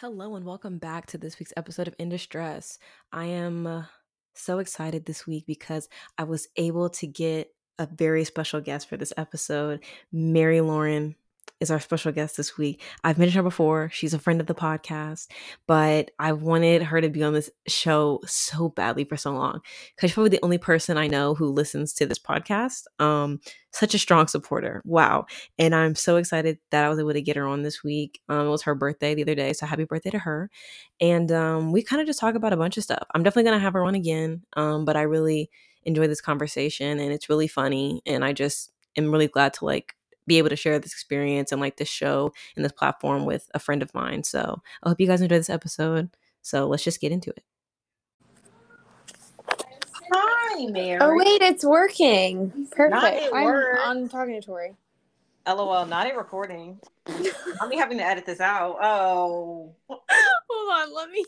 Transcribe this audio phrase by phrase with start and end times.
[0.00, 2.78] Hello, and welcome back to this week's episode of In Distress.
[3.12, 3.82] I am uh,
[4.32, 8.96] so excited this week because I was able to get a very special guest for
[8.96, 9.82] this episode.
[10.12, 11.16] Mary Lauren
[11.60, 12.82] is our special guest this week.
[13.04, 13.90] I've mentioned her before.
[13.92, 15.28] She's a friend of the podcast,
[15.66, 19.60] but I wanted her to be on this show so badly for so long
[19.94, 22.84] because she's probably the only person I know who listens to this podcast.
[22.98, 23.40] Um,
[23.72, 24.82] such a strong supporter.
[24.84, 25.26] Wow.
[25.58, 28.20] And I'm so excited that I was able to get her on this week.
[28.28, 29.52] Um, it was her birthday the other day.
[29.52, 30.50] So happy birthday to her.
[31.00, 33.06] And um, we kind of just talk about a bunch of stuff.
[33.14, 34.42] I'm definitely going to have her on again.
[34.56, 35.50] Um, but I really
[35.84, 38.02] enjoy this conversation and it's really funny.
[38.06, 39.94] And I just am really glad to like
[40.28, 43.58] be able to share this experience and like this show and this platform with a
[43.58, 44.22] friend of mine.
[44.22, 46.10] So I hope you guys enjoy this episode.
[46.42, 47.42] So let's just get into it.
[50.12, 50.98] Hi, Mary.
[51.00, 52.68] Oh wait, it's working.
[52.70, 53.30] Perfect.
[53.34, 53.78] I'm, work.
[53.84, 54.74] I'm talking to Tori.
[55.46, 56.78] LOL, not a recording.
[57.60, 58.76] I'm having to edit this out.
[58.82, 59.74] Oh.
[59.88, 61.24] Hold on, let me.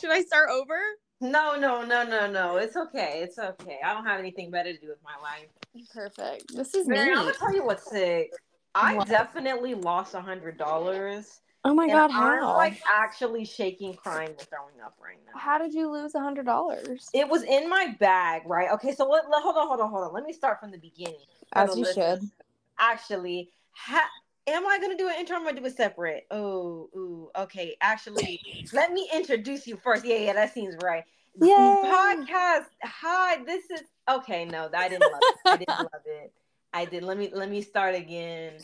[0.00, 0.78] Should I start over?
[1.22, 2.56] No, no, no, no, no.
[2.56, 3.20] It's okay.
[3.22, 3.78] It's okay.
[3.84, 5.46] I don't have anything better to do with my life.
[5.94, 6.52] Perfect.
[6.52, 7.12] This is Mary, me.
[7.12, 8.32] I'm gonna tell you what's sick.
[8.74, 9.06] I What?
[9.06, 11.40] definitely lost a hundred dollars.
[11.64, 12.56] Oh my god, I'm how?
[12.56, 15.38] like actually shaking, crying, and throwing up right now.
[15.38, 17.08] how did you lose a hundred dollars?
[17.14, 18.70] It was in my bag, right?
[18.72, 20.12] Okay, so let, let- hold on, hold on, hold on.
[20.12, 21.20] Let me start from the beginning.
[21.52, 22.20] As you listen.
[22.20, 22.30] should.
[22.80, 24.10] Actually, ha-
[24.46, 25.36] am I gonna do an intro?
[25.36, 26.26] or am I gonna do it separate?
[26.30, 27.76] Oh, ooh, okay.
[27.80, 28.40] Actually,
[28.72, 30.04] let me introduce you first.
[30.04, 31.04] Yeah, yeah, that seems right.
[31.40, 31.48] Yay.
[31.84, 32.66] podcast.
[32.82, 34.44] Hi, this is okay.
[34.44, 35.36] No, I didn't love it.
[35.46, 36.32] I didn't love it.
[36.74, 37.02] I did.
[37.02, 38.54] Let me let me start again.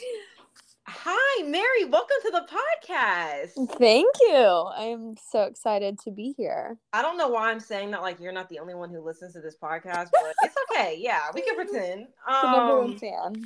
[0.91, 1.85] Hi, Mary.
[1.85, 2.47] Welcome to the
[2.89, 3.69] podcast.
[3.79, 4.71] Thank you.
[4.75, 6.79] I'm so excited to be here.
[6.95, 8.01] I don't know why I'm saying that.
[8.03, 10.97] Like you're not the only one who listens to this podcast, but it's okay.
[10.99, 12.07] Yeah, we can pretend.
[12.27, 13.45] The number Um, one fan.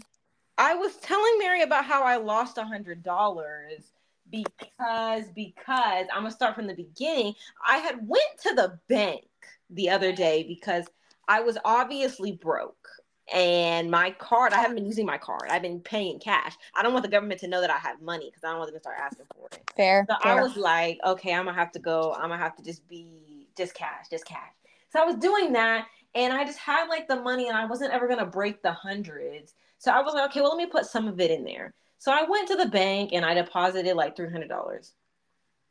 [0.62, 3.90] I was telling Mary about how I lost a hundred dollars
[4.30, 7.34] because because I'm gonna start from the beginning.
[7.66, 9.26] I had went to the bank
[9.70, 10.86] the other day because
[11.26, 12.86] I was obviously broke
[13.34, 15.48] and my card I haven't been using my card.
[15.50, 16.54] I've been paying cash.
[16.76, 18.70] I don't want the government to know that I have money because I don't want
[18.70, 19.68] them to start asking for it.
[19.76, 20.06] Fair.
[20.08, 20.38] So fair.
[20.38, 22.14] I was like, okay, I'm gonna have to go.
[22.14, 24.52] I'm gonna have to just be just cash, just cash.
[24.90, 27.92] So I was doing that, and I just had like the money, and I wasn't
[27.92, 29.54] ever gonna break the hundreds.
[29.82, 31.74] So I was like, okay, well, let me put some of it in there.
[31.98, 34.92] So I went to the bank and I deposited like three hundred dollars,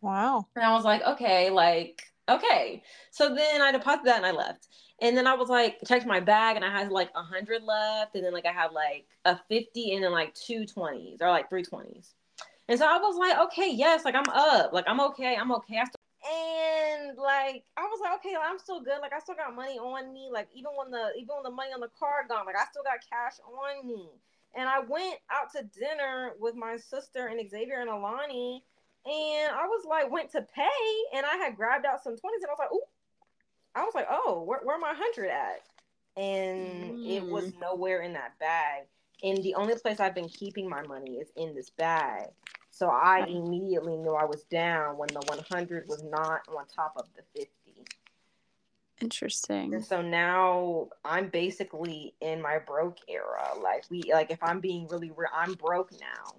[0.01, 0.45] wow.
[0.53, 2.83] and I was like, okay, like okay.
[3.11, 4.67] So then I deposited that and I left.
[5.01, 8.15] And then I was like, checked my bag and I had like a hundred left,
[8.15, 11.49] and then like I had like a fifty and then like two twenties or like
[11.49, 12.13] three twenties.
[12.67, 15.77] And so I was like, okay, yes, like I'm up, like I'm okay, I'm okay.
[15.77, 15.85] I
[16.23, 18.99] and like I was like, okay, I'm still good.
[19.01, 20.29] Like I still got money on me.
[20.31, 22.83] Like even when the even when the money on the card gone, like I still
[22.83, 24.09] got cash on me.
[24.55, 28.63] And I went out to dinner with my sister and Xavier and Alani,
[29.05, 32.49] and I was like, went to pay, and I had grabbed out some twenties, and
[32.49, 32.83] I was like, ooh,
[33.75, 35.61] I was like, oh, where where my hundred at?
[36.17, 37.61] And it was mm.
[37.61, 38.83] nowhere in that bag.
[39.23, 42.27] And the only place I've been keeping my money is in this bag.
[42.71, 47.05] So I immediately knew I was down when the 100 was not on top of
[47.15, 47.51] the 50.
[49.01, 49.73] Interesting.
[49.73, 53.49] And so now I'm basically in my broke era.
[53.61, 56.35] Like we like if I'm being really real, I'm broke now.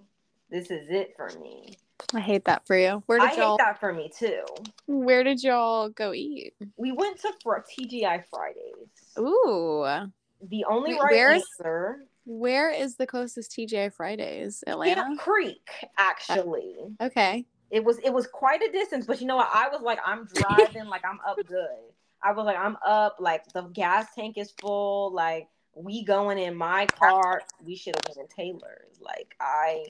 [0.48, 1.74] This is it for me.
[2.14, 3.02] I hate that for you.
[3.06, 4.44] Where I did y'all I hate that for me too.
[4.86, 6.54] where did y'all go eat?
[6.76, 9.18] We went to fr- TGI Fridays.
[9.18, 9.84] Ooh.
[10.48, 14.62] The only Wait, right where's- answer, Where is the closest TGI Fridays?
[14.66, 15.02] Atlanta?
[15.02, 15.68] Camp Creek,
[15.98, 16.76] actually.
[17.00, 17.44] Okay.
[17.70, 19.50] it was it was quite a distance, but you know what?
[19.52, 21.66] I was like, I'm driving, like I'm up good.
[22.22, 26.54] I was like, I'm up, like the gas tank is full, like we going in
[26.54, 27.42] my car.
[27.64, 29.00] We should have been in Taylor's.
[29.00, 29.86] Like I,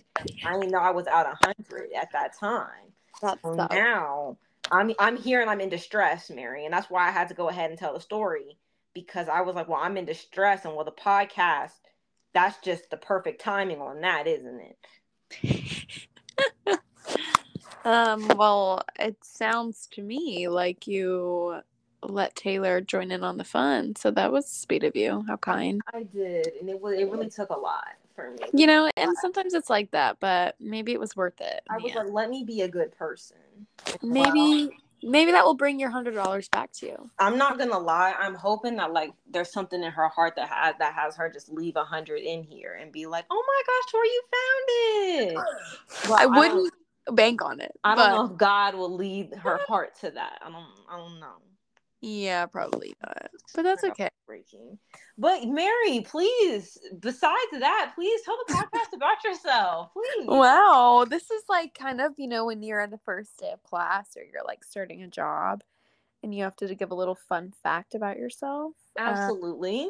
[0.47, 2.93] I didn't know I was out a hundred at that time.
[3.21, 3.37] So
[3.71, 4.39] now
[4.71, 7.49] I'm I'm here and I'm in distress, Mary, and that's why I had to go
[7.51, 8.57] ahead and tell the story
[8.95, 11.73] because I was like, well, I'm in distress, and well, the podcast,
[12.33, 14.79] that's just the perfect timing on that, isn't it?
[17.85, 21.61] Um, well, it sounds to me like you
[22.03, 23.97] let Taylor join in on the fun.
[23.97, 25.25] So that was sweet of you.
[25.27, 25.81] How kind.
[25.93, 28.45] I did, and it was it really took a lot for me.
[28.53, 31.63] You know, and sometimes it's like that, but maybe it was worth it.
[31.71, 32.03] I was Yeah.
[32.03, 33.37] like, let me be a good person.
[34.01, 34.71] maybe
[35.03, 37.11] maybe that will bring your hundred dollars back to you.
[37.19, 38.15] I'm not gonna lie.
[38.19, 41.51] I'm hoping that like there's something in her heart that has that has her just
[41.51, 44.65] leave a hundred in here and be like, oh my gosh, Tori, you found
[45.39, 45.39] it.
[46.09, 46.73] Well, I wouldn't
[47.13, 47.73] bank on it.
[47.85, 50.41] I but don't know if God will lead her heart to that.
[50.45, 50.67] I don't.
[50.91, 51.37] I don't know.
[52.03, 53.31] Yeah, probably not.
[53.55, 54.09] But that's okay.
[54.27, 54.77] Breaking.
[55.17, 59.93] But Mary, please, besides that, please tell the podcast about yourself.
[59.93, 60.27] Please.
[60.27, 63.63] Wow, this is like kind of, you know, when you're on the first day of
[63.63, 65.63] class or you're like starting a job
[66.25, 68.73] and you have to give a little fun fact about yourself.
[68.99, 69.89] Uh, Absolutely.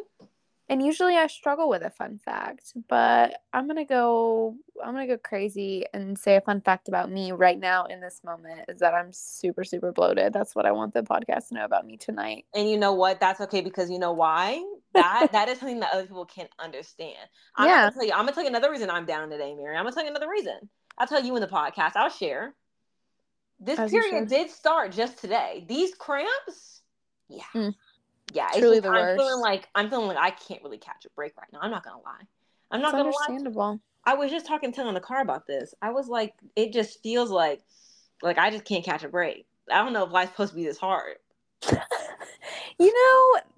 [0.72, 5.18] And usually I struggle with a fun fact, but I'm gonna go I'm gonna go
[5.18, 8.94] crazy and say a fun fact about me right now in this moment is that
[8.94, 10.32] I'm super, super bloated.
[10.32, 12.46] That's what I want the podcast to know about me tonight.
[12.54, 13.20] and you know what?
[13.20, 14.64] That's okay because you know why?
[14.94, 17.18] That that is something that other people can't understand.
[17.56, 17.82] I'm Yeah.
[17.82, 19.76] gonna tell you, I'm gonna tell you another reason I'm down today, Mary.
[19.76, 20.68] I'm gonna tell you another reason.
[20.96, 21.92] I'll tell you in the podcast.
[21.96, 22.54] I'll share.
[23.60, 25.64] This As period did start just today.
[25.68, 26.80] These cramps,
[27.28, 27.44] yeah.
[27.54, 27.74] Mm.
[28.32, 31.10] Yeah, it's Truly the I'm feeling like I'm feeling like I can't really catch a
[31.10, 31.60] break right now.
[31.62, 32.26] I'm not gonna lie.
[32.70, 33.26] I'm not It's gonna lie.
[33.28, 33.80] understandable.
[34.04, 35.74] I was just talking to Tim in the car about this.
[35.80, 37.60] I was like, it just feels like
[38.22, 39.46] like I just can't catch a break.
[39.70, 41.16] I don't know if life's supposed to be this hard.
[42.78, 42.92] you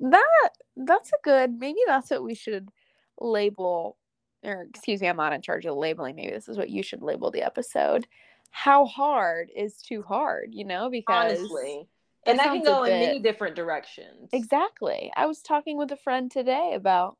[0.00, 2.68] know that that's a good maybe that's what we should
[3.18, 3.96] label
[4.44, 7.00] or excuse me i'm not in charge of labeling maybe this is what you should
[7.00, 8.06] label the episode
[8.50, 11.88] how hard is too hard you know because honestly.
[12.26, 14.30] And that can go in many different directions.
[14.32, 17.16] exactly i was talking with a friend today about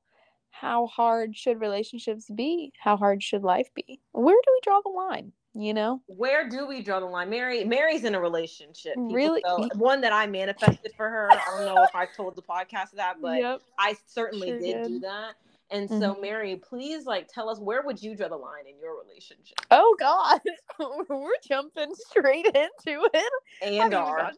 [0.51, 4.89] how hard should relationships be how hard should life be where do we draw the
[4.91, 7.31] line you know Where do we draw the line?
[7.31, 8.95] Mary Mary's in a relationship.
[8.95, 9.43] people, Really?
[9.47, 11.31] so one that I manifested for her.
[11.31, 14.87] I don't know if I told the podcast that, but yep I certainly Sure did,
[14.89, 15.35] do that.
[15.71, 16.21] And so mm-hmm.
[16.21, 19.59] Mary, please like tell us where would you draw the line in your relationship?
[19.71, 20.41] oh god
[21.09, 24.33] we're jumping straight into it And are.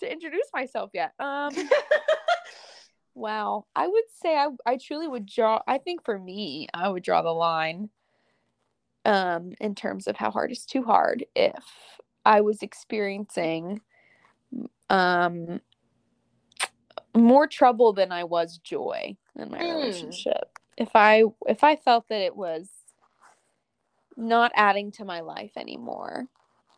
[0.00, 1.12] To introduce myself yet.
[1.18, 1.54] Um,
[3.14, 3.66] wow.
[3.74, 7.22] I would say I, I truly would draw, I think for me, I would draw
[7.22, 7.90] the line
[9.04, 11.64] um, in terms of how hard is too hard if
[12.24, 13.80] I was experiencing
[14.90, 15.60] um,
[17.14, 19.74] more trouble than I was joy in my Mm.
[19.74, 20.58] relationship.
[20.76, 22.70] If I if I felt that it was
[24.16, 26.28] not adding to my life anymore,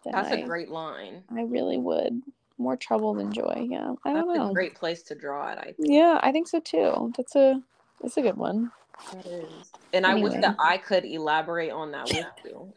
[0.04, 1.24] That's I, a great line.
[1.30, 2.22] I really would.
[2.60, 3.66] More trouble than joy.
[3.70, 3.94] Yeah.
[4.04, 4.50] I don't That's know.
[4.50, 5.76] a great place to draw it, I think.
[5.80, 7.12] Yeah, I think so too.
[7.16, 7.60] That's a
[8.02, 8.70] that's a good one.
[9.14, 9.72] That is.
[9.94, 12.72] And I wish that I could elaborate on that with you.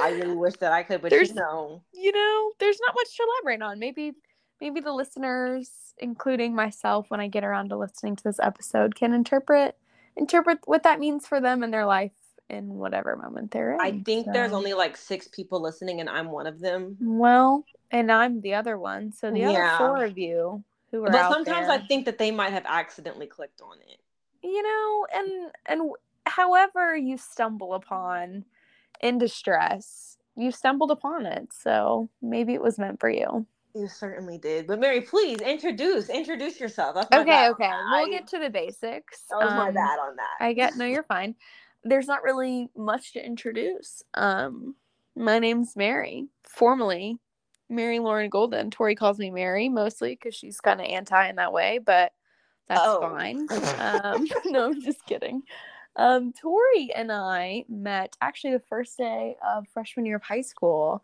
[0.00, 3.16] I really wish that I could, but There's- you know, You know, there's not much
[3.16, 3.78] to elaborate on.
[3.80, 4.12] Maybe
[4.60, 9.12] maybe the listeners, including myself when I get around to listening to this episode, can
[9.12, 9.76] interpret
[10.16, 12.12] interpret what that means for them in their life
[12.48, 13.80] in whatever moment they're in.
[13.80, 16.96] I think there's only like six people listening, and I'm one of them.
[17.00, 19.12] well, and I'm the other one.
[19.12, 19.48] So the Yeah.
[19.50, 22.66] other four of you who are But sometimes there, I think that they might have
[22.66, 23.98] accidentally clicked on it.
[24.42, 25.90] you know and and
[26.26, 28.44] however you stumble upon
[29.00, 34.38] in distress you stumbled upon it so maybe it was meant for you You certainly
[34.38, 34.66] did.
[34.68, 36.94] But Mary, please introduce introduce yourself.
[36.94, 37.50] That's my okay bad.
[37.52, 40.36] okay we'll get to the basics That was my Um, bad on that.
[40.40, 41.34] i get no you're fine
[41.84, 44.76] there's not really much to introduce um
[45.16, 47.18] my name's mary formally
[47.70, 48.70] mary lauren golden.
[48.70, 52.12] Tori calls me mary mostly because she's kind of anti in that way but
[52.68, 53.00] that's Oh.
[53.00, 53.48] fine.
[53.78, 55.42] Um no i'm just kidding.
[55.96, 61.02] Um tori and i met actually the first day of freshman year of high school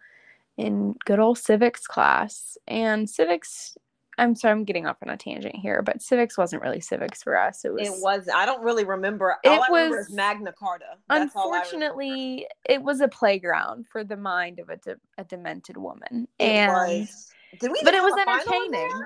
[0.56, 3.76] in good old civics class and civics
[4.20, 7.36] i'm sorry i'm getting off on a tangent here but civics wasn't really civics for
[7.36, 8.28] us it was It was.
[8.32, 9.36] I don't really remember.
[9.42, 10.84] It all I remember was- Magna Carta.
[11.08, 11.64] That's all I remember.
[11.64, 16.44] unfortunately it was a playground for the mind of a, de- a demented woman it
[16.44, 17.26] and was.
[17.60, 17.80] Did we?
[17.82, 19.02] but it was have a final in entertaining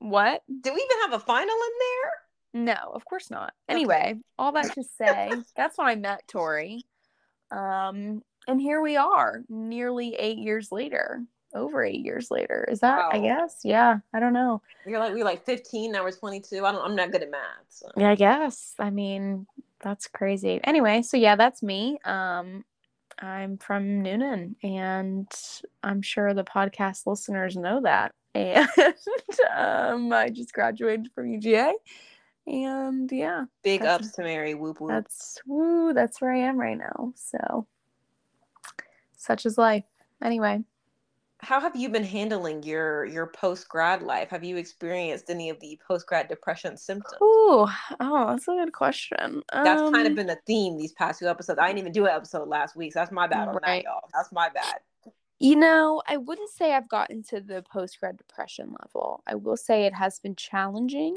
[0.00, 2.64] what Did we even have a final in there?
[2.74, 6.84] no of course not anyway all that to say that's when i met tori
[7.50, 11.22] um and here we are nearly eight years later
[11.54, 15.20] over eight years later is that i guess yeah i don't know You're like we
[15.20, 15.92] were like 15.
[15.92, 16.64] Now we're 22.
[16.64, 16.84] I don't.
[16.84, 17.40] I'm not good at math.
[17.68, 17.90] So.
[17.96, 18.74] Yeah, I guess.
[18.78, 19.46] I mean,
[19.80, 20.60] that's crazy.
[20.64, 21.98] Anyway, so yeah, that's me.
[22.04, 22.64] Um,
[23.18, 25.28] I'm from Newnan, and
[25.82, 28.12] I'm sure the podcast listeners know that.
[28.36, 28.68] And
[29.56, 31.72] um, I just graduated from UGA,
[32.48, 34.54] and yeah, Big ups to Mary.
[34.54, 34.90] Whoop whoop.
[34.90, 35.92] that's woo.
[35.92, 37.12] That's where I am right now.
[37.14, 37.66] So,
[39.16, 39.84] such is life.
[40.20, 40.64] Anyway,
[41.44, 44.30] How have you been handling your your post grad life?
[44.30, 47.22] Have you experienced any of the post grad depression symptoms?
[47.22, 47.66] ooh,
[48.00, 49.42] oh, that's a good question.
[49.62, 51.58] That's kind of Um, been the theme these past few episodes.
[51.58, 53.84] I didn't even do an episode last week, so that's my bad on that, Right.
[53.84, 54.08] y'all.
[54.12, 54.80] That's my bad.
[55.38, 59.22] You know, I wouldn't say I've gotten to the post grad depression level.
[59.26, 61.16] I will say it has been challenging.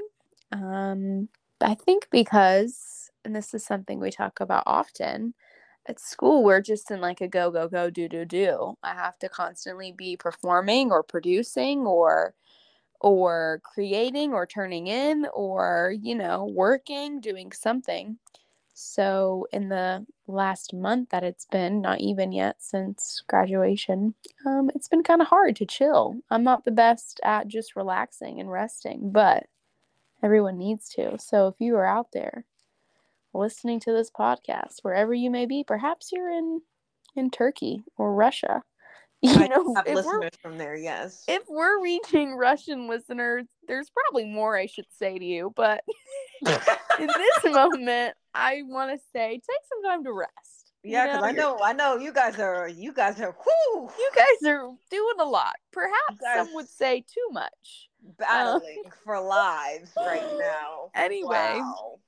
[0.51, 1.29] Um,
[1.62, 5.34] I think because, and this is something we talk about often,
[5.88, 8.75] at school we're just in like a go, go, go, do, do, do.
[8.84, 12.34] I have to constantly be performing or producing or
[13.01, 18.17] or creating or turning in or, you know, working, doing something.
[18.74, 24.13] So, in the last month that it's been, not even yet since graduation,
[24.46, 26.15] um, it's been kind of hard to chill.
[26.29, 29.48] I'm not the best at just relaxing and resting, but
[30.24, 31.17] everyone needs to.
[31.20, 32.46] So, if you are out there
[33.38, 36.62] listening to this podcast, wherever you may be, perhaps you're in
[37.15, 38.63] in Turkey or Russia.
[39.24, 41.24] You I know, have listeners from there, yes.
[41.27, 45.84] if we're reaching Russian listeners, there's probably more I should say to you, but
[46.46, 50.72] in this moment, I want to say take some time to rest.
[50.84, 54.50] Yeah, because I know, I know you guys are, you guys are, whoo, you guys
[54.50, 55.56] are doing a lot.
[55.74, 57.89] Perhaps some would say too much.
[58.20, 60.91] battling uh, for lives right now.
[60.96, 62.00] Anyway, Wow.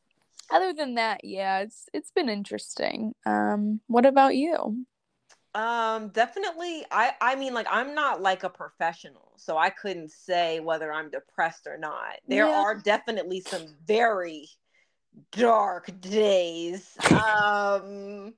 [0.51, 3.13] Other than that, yeah, it's it's been interesting.
[3.25, 4.85] Um, what about you?
[5.55, 6.85] Um, definitely.
[6.91, 11.09] I I mean, like, I'm not like a professional, so I couldn't say whether I'm
[11.09, 12.17] depressed or not.
[12.27, 12.53] There Yeah.
[12.53, 14.47] are definitely some very
[15.31, 16.97] dark days.
[17.11, 18.35] Um,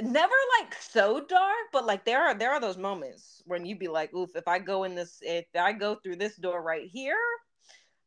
[0.00, 3.88] never like so dark, but like there are there are those moments when you'd be
[3.88, 7.18] like, oof, if I go in this, if I go through this door right here,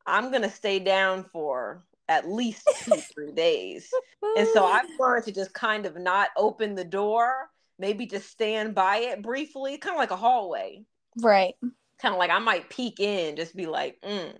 [0.05, 3.89] I'm gonna stay down for at least two, three days.
[4.37, 7.49] And so I've learned to just kind of not open the door,
[7.79, 10.83] maybe just stand by it briefly, kind of like a hallway.
[11.21, 11.55] right.
[11.99, 14.33] Kind of like I might peek in, just be like, mm,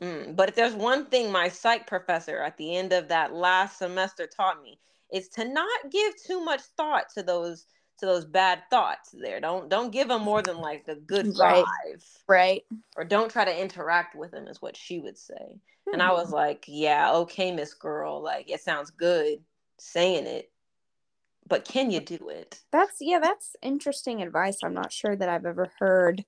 [0.00, 0.36] mm.
[0.36, 4.26] But if there's one thing my psych professor at the end of that last semester
[4.26, 4.78] taught me,
[5.12, 7.66] is to not give too much thought to those
[8.02, 9.40] to those bad thoughts there.
[9.40, 11.64] Don't don't give them more than like a good Right.
[11.64, 12.04] five.
[12.28, 12.64] Right.
[12.96, 15.60] Or don't try to interact with them is what she would say.
[15.92, 16.34] And I was hmm.
[16.34, 18.20] like, yeah, okay, Miss Girl.
[18.20, 19.42] Like, it sounds good
[19.78, 20.50] saying it,
[21.48, 22.60] but can you do it?
[22.72, 24.58] That's yeah, that's interesting advice.
[24.64, 26.24] I'm not sure that I've ever heard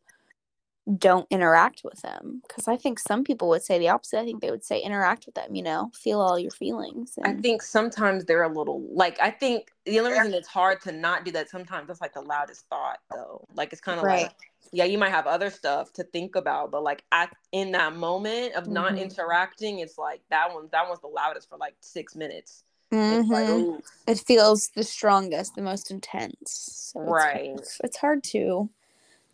[0.98, 4.20] don't interact with them because I think some people would say the opposite.
[4.20, 7.18] I think they would say interact with them, you know, feel all your feelings.
[7.24, 10.92] I think sometimes they're a little like, I think the only reason it's hard to
[10.92, 13.46] not do that sometimes that's like the loudest thought, though.
[13.54, 14.22] Like, it's kind of Right.
[14.24, 14.32] like,
[14.72, 18.54] yeah, you might have other stuff to think about, but like at in that moment
[18.54, 18.98] of not Mhm.
[19.02, 22.64] interacting, it's like that one, that one's the loudest for like six minutes.
[22.90, 26.92] It's like, ooh, it feels the strongest, the most intense.
[26.92, 27.50] So it's, Right.
[27.54, 28.68] It's, it's hard to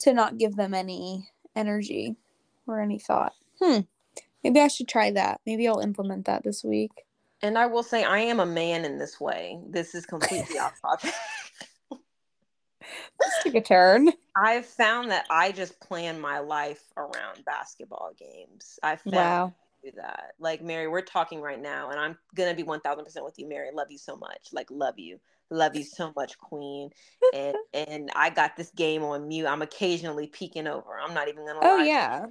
[0.01, 2.17] to not give them any energy
[2.67, 3.35] or any thought.
[3.61, 3.81] Hmm.
[4.43, 5.41] Maybe I should try that.
[5.47, 6.93] Maybe I'll implement that this week.
[7.43, 9.59] And I will say, I am a man in this way.
[9.69, 11.15] This is completely off topic.
[11.91, 14.11] Let's take a turn.
[14.37, 18.79] I've found that I just plan my life around basketball games.
[18.83, 19.55] I found Wow.
[19.85, 20.33] do that.
[20.39, 23.49] Like Mary, we're talking right now, and I'm gonna be one thousand percent with you,
[23.49, 23.71] Mary.
[23.73, 24.49] Love you so much.
[24.53, 25.19] Like love you,
[25.51, 26.91] love you so much, Queen.
[27.35, 29.47] And and I got this game on mute.
[29.47, 30.99] I'm occasionally peeking over.
[30.99, 31.67] I'm not even gonna lie.
[31.71, 32.27] Oh yeah.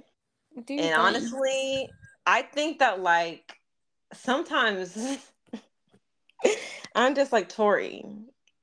[0.56, 0.92] Do And thing.
[0.94, 1.88] honestly,
[2.26, 3.54] I think that like
[4.12, 4.96] sometimes
[6.94, 8.04] I'm just like Tori.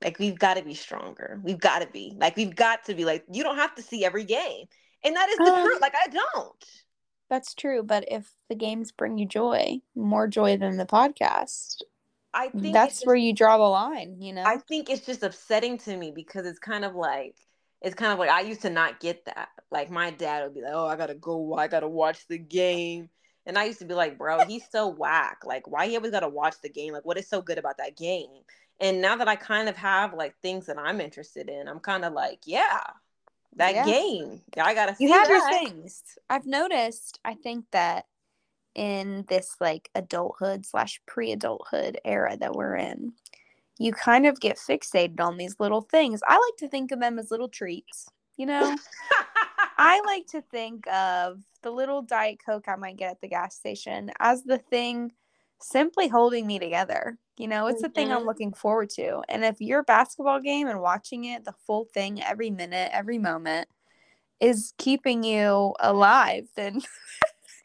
[0.04, 1.40] Like we've got to be stronger.
[1.44, 4.06] We've got to be like we've got to be like you don't have to see
[4.06, 4.66] every game,
[5.04, 5.82] and that is the Um, truth.
[5.82, 6.66] Like I don't.
[7.30, 11.82] That's true, but if the games bring you joy, more joy than the podcast,
[12.38, 14.46] I mm, think that's it's where you draw the line, you know?
[14.46, 17.36] I think it's just upsetting to me because it's kind of like
[17.82, 19.50] it's kind of like I used to not get that.
[19.72, 21.54] Like my dad would be like, "Oh, I gotta go.
[21.56, 23.10] I gotta watch the game,"
[23.46, 25.40] and I used to be like, "Bro, he's so whack.
[25.46, 26.94] Like, why he always gotta watch the game?
[26.94, 28.44] Like, what is so good about that game?"
[28.80, 32.06] And now that I kind of have like things that I'm interested in, I'm kind
[32.06, 32.82] of like, "Yeah,
[33.58, 33.84] that Yeah.
[33.84, 34.42] game.
[34.58, 36.18] I gotta see you have your things.
[36.30, 38.06] I've noticed, I think that
[38.78, 43.12] in this like adulthood slash pre adulthood era that we're in,
[43.78, 46.22] you kind of get fixated on these little things.
[46.26, 48.08] I like to think of them as little treats,
[48.38, 48.76] you know?
[49.78, 53.56] I like to think of the little Diet Coke I might get at the gas
[53.56, 55.12] station as the thing
[55.60, 57.18] simply holding me together.
[57.38, 58.26] You know, it's the thing I'm Mhm.
[58.26, 59.22] looking forward to.
[59.30, 63.68] And if your basketball game and watching it, the full thing, every minute, every moment,
[64.40, 66.82] is keeping you alive, then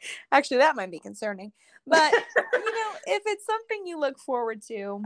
[0.31, 1.51] actually that might be concerning.
[1.85, 5.03] But, you know, if it's something you look forward to,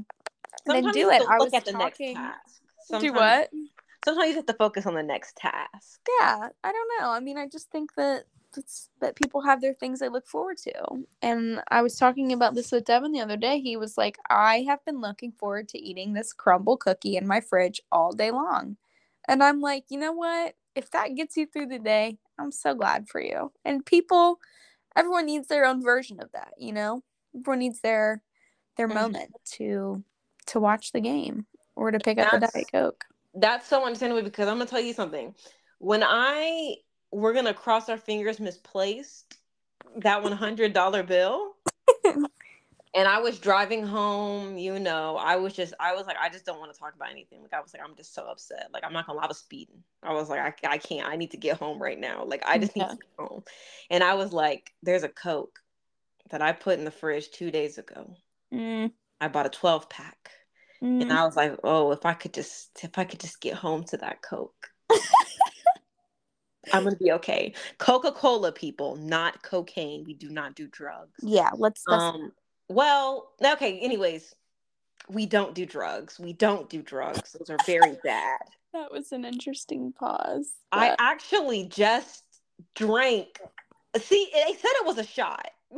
[0.66, 1.24] then do it.
[1.30, 2.14] I was at the talking.
[2.14, 3.02] next task.
[3.02, 3.50] Do what?
[4.06, 6.00] Sometimes you have to focus on the next task.
[6.22, 8.24] yeah i don't know i mean i just think that
[9.02, 10.74] that people have their things they look forward to
[11.22, 14.66] and i was talking about this with devin the other day he was like i
[14.68, 18.78] have been looking forward to eating this Crumbl cookie in my fridge all day long
[19.28, 22.74] and i'm like you know what if that gets you through the day i'm so
[22.74, 24.40] glad for you and people
[24.98, 27.02] everyone needs their own version of that you know
[27.36, 28.22] everyone needs their
[28.76, 28.96] their Mhm.
[28.96, 30.04] moment to
[30.48, 34.48] to watch the game or to pick up a diet coke that's so understandable because
[34.48, 35.36] I'm gonna tell you something.
[35.80, 36.78] When I
[37.12, 39.38] we're gonna cross our fingers misplaced
[39.98, 41.54] that one hundred dollar bill.
[42.94, 46.46] and I was driving home, you know, I was just, I was like, I just
[46.46, 47.42] don't want to talk about anything.
[47.42, 48.70] Like, I was like, I'm just so upset.
[48.74, 49.84] Like, I'm not gonna lie, I was speeding.
[50.04, 52.24] I was like, I, I can't, I need to get home right now.
[52.26, 52.84] Like, I just yeah.
[52.84, 53.44] need to get home.
[53.90, 55.60] And I was like, there's a Coke
[56.30, 58.16] that I put in the fridge two days ago.
[58.54, 58.92] Mm.
[59.20, 60.32] I bought a 12 pack.
[60.82, 61.02] Mm.
[61.02, 63.84] And I was like, oh, if I could just, if I could just get home
[63.86, 64.70] to that Coke.
[66.74, 67.54] I'm gonna be okay.
[67.78, 70.04] Coca Cola, people, not cocaine.
[70.06, 71.20] We do not do drugs.
[71.22, 71.84] Yeah, let's.
[71.88, 72.32] Um,
[72.70, 73.80] well, okay.
[73.80, 74.34] Anyways,
[75.10, 76.20] we don't do drugs.
[76.20, 77.34] We don't do drugs.
[77.34, 78.40] Those are very bad.
[78.74, 80.52] That was an interesting pause.
[80.72, 80.80] But...
[80.80, 82.24] I actually just
[82.76, 83.40] drank.
[83.98, 85.50] See, they said it was a shot.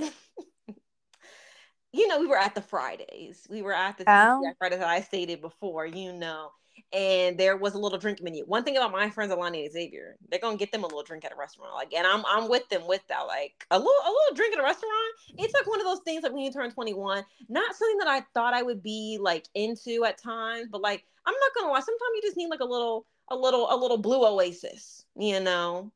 [1.93, 3.46] you know, we were at the Fridays.
[3.50, 4.53] We were at the oh.
[4.58, 5.86] Fridays that I stated before.
[5.86, 6.51] You know,
[6.93, 8.43] and there was a little drink menu.
[8.45, 11.25] One thing about my friends Alani and Xavier, they're gonna get them a little drink
[11.25, 11.74] at a restaurant.
[11.74, 13.21] Like, and I'm I'm with them with that.
[13.27, 15.13] Like a little a little drink at a restaurant.
[15.38, 17.24] It's like one of those things like when you turn 21.
[17.50, 21.33] Not something that I thought I would be like into at times, but like I'm
[21.33, 21.79] not gonna lie.
[21.79, 25.91] Sometimes you just need like a little a little a little blue oasis, you know,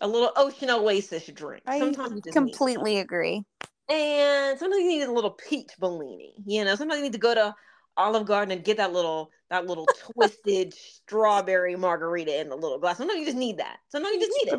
[0.00, 1.62] a little ocean oasis drink.
[1.66, 3.44] Sometimes I you just completely agree.
[3.88, 6.34] And sometimes you need a little peach Bellini.
[6.46, 7.54] You know, sometimes you need to go to
[7.96, 12.98] Olive Garden and get that little that little twisted strawberry margarita in the little glass.
[12.98, 13.78] Sometimes you just need that.
[13.88, 14.58] Sometimes you just need it.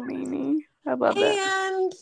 [0.86, 1.72] I love and that.
[1.72, 1.94] And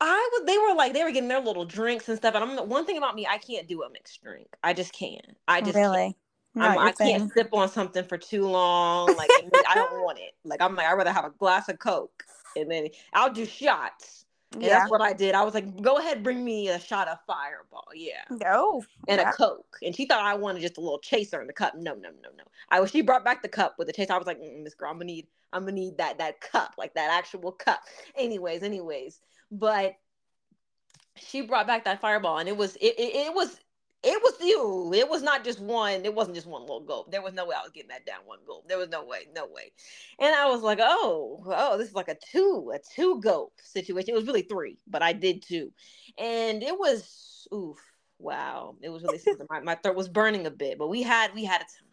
[0.00, 2.34] I was they were like they were getting their little drinks and stuff.
[2.34, 4.48] And I'm one thing about me, I can't do a mixed drink.
[4.62, 5.36] I just can't.
[5.46, 6.16] I just really.
[6.56, 9.14] I can't sip on something for too long.
[9.16, 9.30] Like
[9.68, 10.32] I don't want it.
[10.44, 12.24] Like I'm like I'd rather have a glass of Coke
[12.56, 14.19] and then I'll do shots
[14.52, 14.80] and yeah.
[14.80, 15.34] that's what I did.
[15.34, 17.86] I was like, go ahead, bring me a shot of fireball.
[17.94, 18.24] Yeah.
[18.30, 18.82] No.
[19.06, 19.30] And yeah.
[19.30, 19.76] a Coke.
[19.82, 21.74] And she thought I wanted just a little chaser in the cup.
[21.76, 22.44] No, no, no, no.
[22.68, 24.12] I was she brought back the cup with the chaser.
[24.12, 26.74] I was like, mm, Miss Girl, I'm gonna need I'm gonna need that that cup,
[26.76, 27.80] like that actual cup.
[28.16, 29.20] Anyways, anyways.
[29.52, 29.94] But
[31.16, 33.56] she brought back that fireball and it was it, it, it was
[34.02, 34.92] it was you.
[34.94, 36.04] It was not just one.
[36.04, 37.10] It wasn't just one little gulp.
[37.10, 38.66] There was no way I was getting that down one gulp.
[38.66, 39.72] There was no way, no way.
[40.18, 44.14] And I was like, oh, oh, this is like a two, a two gulp situation.
[44.14, 45.72] It was really three, but I did two,
[46.16, 47.78] and it was oof,
[48.18, 48.76] wow.
[48.80, 49.46] It was really something.
[49.50, 51.88] my my throat was burning a bit, but we had we had a time.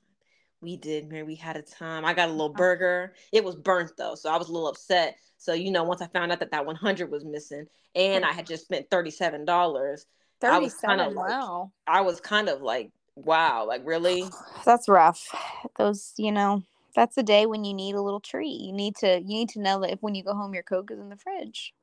[0.61, 1.25] We did, man.
[1.25, 2.05] We had a time.
[2.05, 3.15] I got a little burger.
[3.33, 5.17] It was burnt though, so I was a little upset.
[5.37, 8.47] So you know, once I found out that that 100 was missing, and I had
[8.47, 10.05] just spent 37 dollars
[10.41, 14.25] 37 I wow like, i was kind of like wow like really?
[14.65, 15.33] That's rough.
[15.77, 16.63] Those you know
[16.95, 18.59] that's a day when you need a little treat.
[18.59, 20.91] You need to you need to know that if when you go home your coke
[20.91, 21.73] is in the fridge.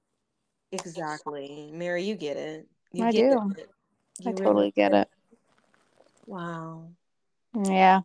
[0.73, 1.71] Exactly.
[1.73, 2.67] Mary you get it.
[2.93, 3.53] You i get do.
[3.57, 3.71] it.
[4.27, 4.97] i really totally get it.
[4.97, 5.09] it.
[6.27, 6.88] Wow.
[7.55, 8.01] Yeah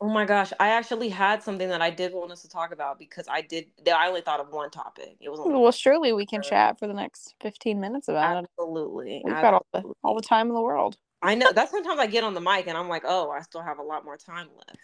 [0.00, 2.98] Oh my gosh, I actually had something that I did want us to talk about
[2.98, 3.66] because I did.
[3.86, 5.16] I only thought of one topic.
[5.20, 9.16] It was well, surely we can chat for the next fifteen minutes about absolutely.
[9.16, 9.22] it.
[9.22, 10.96] Absolutely, we've got all the all the time in the world.
[11.22, 11.52] I know.
[11.52, 13.82] That's sometimes I get on the mic and I'm like, oh, I still have a
[13.82, 14.78] lot more time left.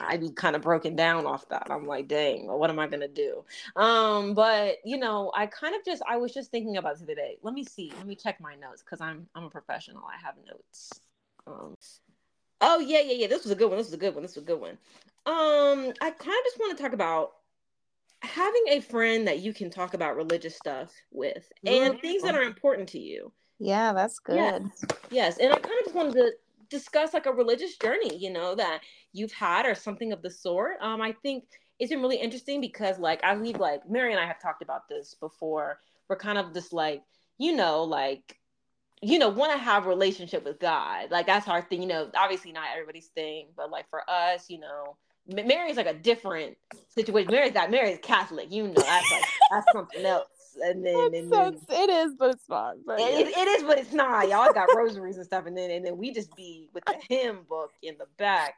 [0.00, 1.68] I'd be kind of broken down off that.
[1.70, 3.44] I'm like, dang, what am I gonna do?
[3.76, 7.38] Um, but you know, I kind of just I was just thinking about today.
[7.42, 7.92] Let me see.
[7.96, 10.02] Let me check my notes because I'm I'm a professional.
[10.04, 10.90] I have notes.
[11.46, 11.74] Um,
[12.60, 13.26] Oh yeah, yeah, yeah.
[13.26, 13.78] This was a good one.
[13.78, 14.22] This was a good one.
[14.22, 14.78] This was a good one.
[15.26, 17.32] Um, I kind of just want to talk about
[18.22, 22.00] having a friend that you can talk about religious stuff with and mm-hmm.
[22.00, 23.32] things that are important to you.
[23.58, 24.36] Yeah, that's good.
[24.36, 24.84] Yes.
[25.10, 25.38] yes.
[25.38, 26.32] And I kind of just wanted to
[26.70, 28.80] discuss like a religious journey, you know, that
[29.12, 30.80] you've had or something of the sort.
[30.80, 31.44] Um, I think
[31.78, 34.88] it's been really interesting because like I leave like Mary and I have talked about
[34.88, 35.80] this before.
[36.08, 37.02] We're kind of just like,
[37.38, 38.38] you know, like
[39.02, 41.10] you know, want to have relationship with God.
[41.10, 41.82] Like that's our thing.
[41.82, 45.94] You know, obviously not everybody's thing, but like for us, you know, Mary's like a
[45.94, 46.56] different
[46.88, 47.30] situation.
[47.30, 48.50] Mary's not Mary's Catholic.
[48.50, 50.28] You know, that's like that's something else.
[50.60, 52.76] And then, and then it is, but it's not.
[52.86, 54.28] But it, it is, but it's not.
[54.28, 57.40] Y'all got rosaries and stuff, and then and then we just be with the hymn
[57.48, 58.54] book in the back.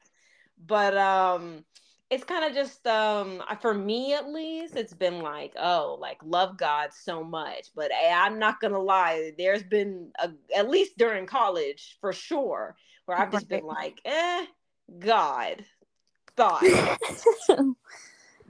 [0.66, 1.64] But um,
[2.11, 6.59] it's kind of just um for me at least it's been like oh like love
[6.59, 11.25] god so much but hey, i'm not gonna lie there's been a, at least during
[11.27, 14.44] college for sure where i've just been like eh
[14.99, 15.64] god
[16.37, 16.62] thought.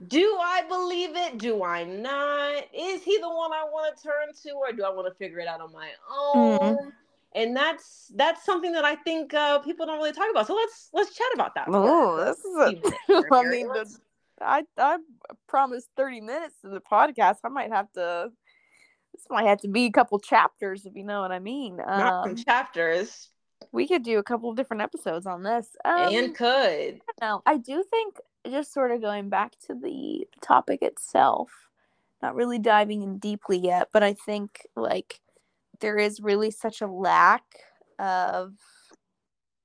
[0.07, 1.37] Do i believe it?
[1.37, 2.63] Do i not?
[2.73, 5.39] Is he the one i want to turn to or do i want to figure
[5.39, 6.59] it out on my own?
[6.59, 6.89] mm-hmm
[7.33, 10.47] and that's that's something that I think uh, people don't really talk about.
[10.47, 11.65] So let's let's chat about that.
[11.69, 12.55] Oh, this is
[13.09, 13.97] a, I mean, the,
[14.41, 14.97] I I
[15.47, 17.37] promised thirty minutes to the podcast.
[17.43, 18.31] I might have to.
[19.13, 21.77] This might have to be a couple chapters, if you know what I mean.
[21.77, 23.29] Not um, chapters.
[23.71, 25.67] We could do a couple of different episodes on this.
[25.85, 27.01] Um, and could.
[27.19, 28.15] No, I do think
[28.49, 31.51] just sort of going back to the topic itself.
[32.21, 35.19] not really diving in deeply yet, but I think like
[35.81, 37.43] there is really such a lack
[37.99, 38.53] of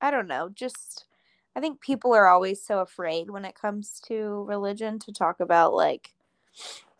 [0.01, 1.05] I don't know, just
[1.55, 5.73] I think people are always so afraid when it comes to religion to talk about
[5.73, 6.13] like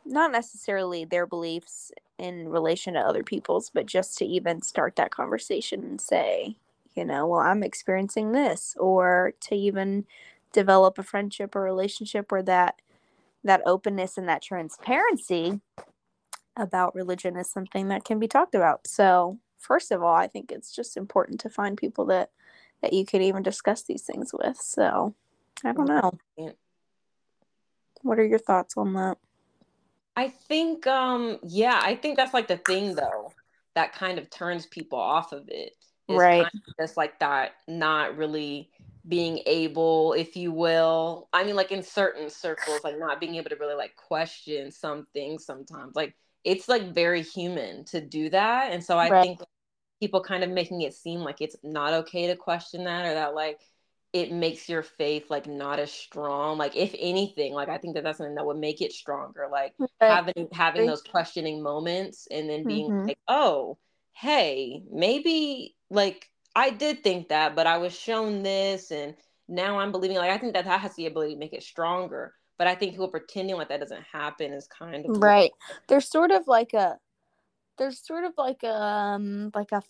[0.06, 5.12] not necessarily their beliefs in relation to other people's, but just to even start that
[5.12, 6.56] conversation and say,
[6.96, 10.06] you know, well, I'm experiencing this, or to even
[10.54, 12.82] develop a friendship or relationship where that
[13.44, 15.62] that openness and that transparency
[16.58, 18.88] about religion is something that can be talked about.
[18.88, 22.32] So, first of all, I think it's just important to find people that
[22.82, 24.58] that you could even discuss these things with.
[24.58, 25.16] So,
[25.64, 26.18] I don't know.
[28.02, 29.18] What are your thoughts on that?
[30.16, 33.32] I think um yeah, I think that's like the thing though
[33.76, 35.74] that kind of turns people off of it.
[36.10, 36.44] Right.
[36.44, 38.72] Kind of just like that not really
[39.08, 41.30] being able, if you will.
[41.32, 45.06] I mean, like in certain circles, like not being able to really like question some
[45.14, 45.96] things sometimes.
[45.96, 48.72] Like it's like very human to do that.
[48.72, 49.24] And so I right.
[49.24, 49.40] think
[50.00, 53.34] people kind of making it seem like it's not okay to question that or that
[53.34, 53.60] like
[54.14, 58.04] it makes your faith like not as strong like if anything like i think that
[58.04, 59.90] that's something that would make it stronger like right.
[60.00, 63.08] having having those questioning moments and then being mm-hmm.
[63.08, 63.78] like oh
[64.14, 69.14] hey maybe like I did think that, but I was shown this and
[69.48, 72.34] now I'm believing like I think that that has the ability to make it stronger.
[72.58, 75.52] But I think people pretending like that doesn't happen is kind of right.
[75.88, 76.98] There's sort of like a
[77.78, 79.82] there's sort of like a um like a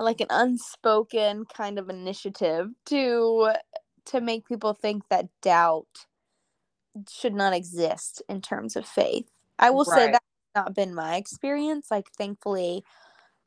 [0.00, 3.52] like an unspoken kind of initiative to
[4.06, 6.06] to make people think that doubt
[7.10, 9.30] should not exist in terms of faith.
[9.58, 9.98] I will right.
[9.98, 10.24] say that's
[10.54, 11.88] not been my experience.
[11.90, 12.84] Like thankfully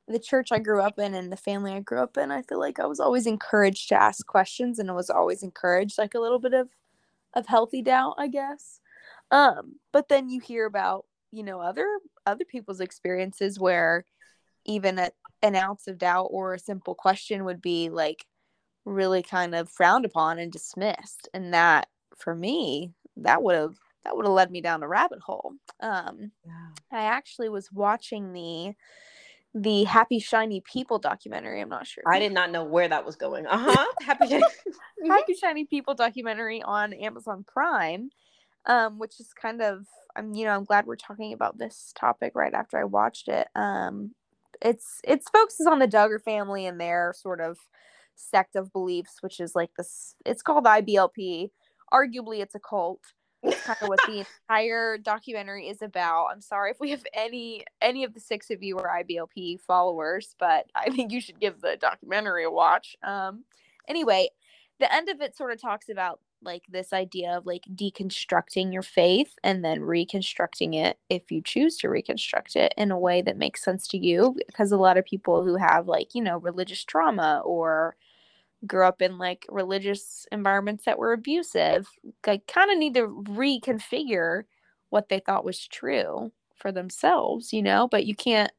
[0.08, 2.60] the church I grew up in and the family I grew up in, I feel
[2.60, 6.20] like I was always encouraged to ask questions and I was always encouraged like a
[6.20, 6.70] little bit of
[7.36, 8.80] of healthy doubt, I guess.
[9.32, 11.88] Um, but then you hear about, you know, other
[12.26, 14.06] other people's experiences where
[14.66, 18.26] even a, an ounce of doubt or a simple question would be like
[18.84, 21.30] really kind of frowned upon and dismissed.
[21.34, 25.20] And that for me, that would have that would have led me down a rabbit
[25.20, 25.54] hole.
[25.80, 26.70] Um, yeah.
[26.92, 28.74] I actually was watching the
[29.56, 31.62] the Happy Shiny People documentary.
[31.62, 32.04] I'm not sure.
[32.06, 33.48] I did not know where that was going.
[33.48, 33.86] Uh huh.
[34.06, 34.44] Happy Shiny.
[35.08, 38.10] Happy Shiny People documentary on Amazon Prime,
[38.66, 42.34] um, which is kind of I'm you know I'm glad we're talking about this topic
[42.36, 43.48] right after I watched it.
[43.56, 44.14] Um,
[44.62, 47.58] it's it's focuses on the Duggar family and their sort of
[48.16, 50.16] sect of beliefs, which is like this.
[50.26, 51.50] It's called IBLP.
[51.94, 53.00] Arguably, it's a cult
[53.52, 56.28] kind of what the entire documentary is about.
[56.32, 60.36] I'm sorry if we have any any of the six of you are IBLP followers,
[60.40, 62.96] but I think you should give the documentary a watch.
[63.04, 63.44] Um
[63.88, 64.30] anyway,
[64.80, 68.84] the end of it sort of talks about like this idea of like deconstructing your
[68.84, 73.38] faith and then reconstructing it if you choose to reconstruct it in a way that
[73.38, 76.84] makes sense to you because a lot of people who have like, you know, religious
[76.84, 77.96] trauma or
[78.66, 81.88] grew up in like religious environments that were abusive
[82.26, 84.44] like kind of need to reconfigure
[84.90, 87.88] what they thought was true for themselves you know?
[87.88, 88.52] But you can't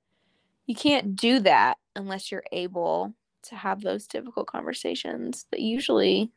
[0.67, 6.31] you can't do that unless you're able to have those difficult conversations that usually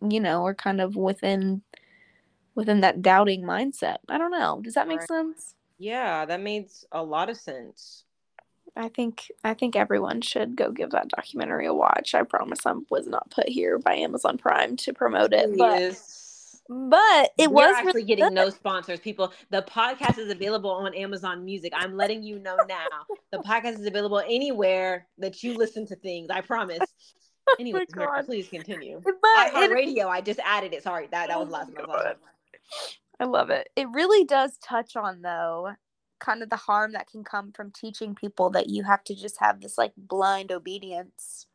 [0.00, 1.62] you know are kind of within
[2.54, 3.96] within that doubting mindset.
[4.08, 4.60] I don't know.
[4.62, 5.08] Does that make right.
[5.08, 5.54] sense?
[5.78, 8.04] Yeah that makes a lot of sense
[8.76, 12.14] I think I think everyone should go give that documentary a watch.
[12.14, 15.96] I promise I was not put here by Amazon Prime to promote it, but
[16.68, 18.34] but it was actually really getting good.
[18.34, 18.98] no sponsors.
[18.98, 21.72] People, the podcast is available on Amazon Music.
[21.76, 22.86] I'm letting you know now.
[23.30, 26.30] the podcast is available anywhere that you listen to things.
[26.30, 26.80] I promise.
[27.60, 29.00] Anyway, oh please continue.
[29.04, 30.82] But radio, I just added it.
[30.82, 32.16] Sorry, that that was oh last month.
[33.20, 33.68] I love it.
[33.76, 35.74] It really does touch on though
[36.24, 39.38] kind of the harm that can come from teaching people that you have to just
[39.38, 41.46] have this like blind obedience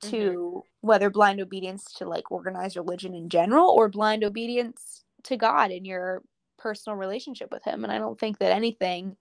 [0.00, 0.58] to mm-hmm.
[0.86, 5.84] whether blind obedience to like organized religion in general or blind obedience to God in
[5.84, 6.22] your
[6.58, 9.16] personal relationship with him and I don't think that anything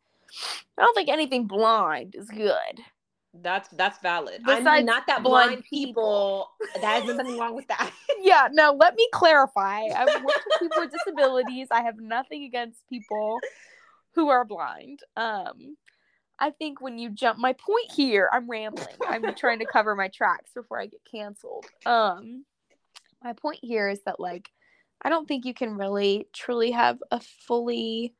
[0.77, 2.80] I don't think anything blind is good.
[3.34, 4.41] That's that's valid.
[4.45, 6.49] Besides I'm not that blind, blind people.
[6.60, 6.82] people.
[6.82, 7.91] That is nothing wrong with that.
[8.21, 8.75] yeah, no.
[8.77, 9.84] Let me clarify.
[9.84, 11.67] I've worked with people with disabilities.
[11.71, 13.39] I have nothing against people
[14.13, 15.02] who are blind.
[15.15, 15.78] Um,
[16.39, 18.88] I think when you jump, my point here, I'm rambling.
[19.08, 21.65] I'm trying to cover my tracks before I get canceled.
[21.86, 22.45] Um,
[23.24, 24.50] my point here is that like,
[25.02, 28.15] I don't think you can really truly have a fully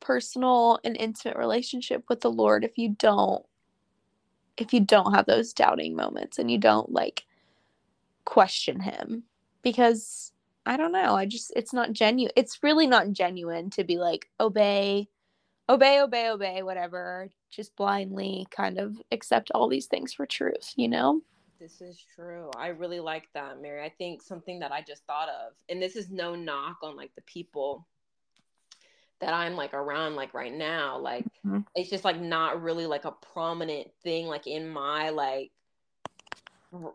[0.00, 3.44] personal and intimate relationship with the Lord if you don't
[4.56, 7.24] if you don't have those doubting moments and you don't like
[8.24, 9.24] question him
[9.62, 10.32] because
[10.64, 12.32] I don't know, I just it's not genuine.
[12.36, 15.08] It's really not genuine to be like obey
[15.68, 17.30] obey, obey, obey, whatever.
[17.50, 21.20] Just blindly kind of accept all these things for truth, you know?
[21.58, 22.50] This is true.
[22.56, 23.82] I really like that, Mary.
[23.82, 27.14] I think something that I just thought of, and this is no knock on like
[27.14, 27.86] the people
[29.20, 30.98] that I'm like around like right now.
[30.98, 31.60] Like mm-hmm.
[31.74, 35.50] it's just like not really like a prominent thing like in my like